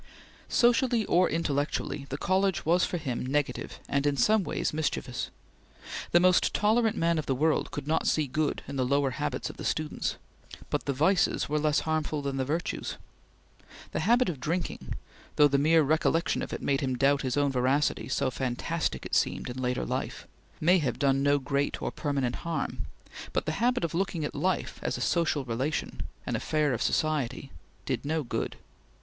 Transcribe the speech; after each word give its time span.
Socially 0.49 1.05
or 1.05 1.29
intellectually, 1.29 2.07
the 2.09 2.17
college 2.17 2.65
was 2.65 2.83
for 2.83 2.97
him 2.97 3.23
negative 3.23 3.79
and 3.87 4.07
in 4.07 4.17
some 4.17 4.43
ways 4.43 4.73
mischievous. 4.73 5.29
The 6.11 6.19
most 6.19 6.55
tolerant 6.55 6.97
man 6.97 7.19
of 7.19 7.27
the 7.27 7.35
world 7.35 7.69
could 7.69 7.85
not 7.87 8.07
see 8.07 8.25
good 8.25 8.63
in 8.67 8.77
the 8.77 8.83
lower 8.83 9.11
habits 9.11 9.47
of 9.51 9.57
the 9.57 9.63
students, 9.63 10.15
but 10.71 10.85
the 10.85 10.93
vices 10.93 11.47
were 11.47 11.59
less 11.59 11.81
harmful 11.81 12.23
than 12.23 12.37
the 12.37 12.43
virtues. 12.45 12.97
The 13.91 13.99
habit 13.99 14.27
of 14.27 14.39
drinking 14.39 14.95
though 15.35 15.47
the 15.47 15.59
mere 15.59 15.83
recollection 15.83 16.41
of 16.41 16.51
it 16.51 16.63
made 16.63 16.81
him 16.81 16.97
doubt 16.97 17.21
his 17.21 17.37
own 17.37 17.51
veracity, 17.51 18.07
so 18.07 18.31
fantastic 18.31 19.05
it 19.05 19.13
seemed 19.13 19.51
in 19.51 19.61
later 19.61 19.85
life 19.85 20.25
may 20.59 20.79
have 20.79 20.97
done 20.97 21.21
no 21.21 21.37
great 21.37 21.79
or 21.79 21.91
permanent 21.91 22.37
harm; 22.37 22.87
but 23.33 23.45
the 23.45 23.51
habit 23.61 23.83
of 23.83 23.93
looking 23.93 24.25
at 24.25 24.33
life 24.33 24.79
as 24.81 24.97
a 24.97 24.99
social 24.99 25.45
relation 25.45 26.01
an 26.25 26.35
affair 26.35 26.73
of 26.73 26.81
society 26.81 27.51
did 27.85 28.03
no 28.03 28.23
good. 28.23 28.55